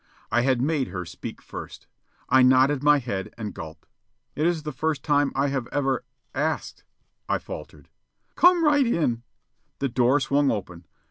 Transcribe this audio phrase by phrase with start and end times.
[0.31, 1.85] I had made her speak first.
[2.27, 3.85] I nodded my head and gulped.
[4.35, 6.03] "It is the first time I have ever...
[6.33, 6.83] asked,"
[7.29, 7.87] I faltered.
[8.33, 9.21] "Come right in."
[9.77, 10.87] The door swung open.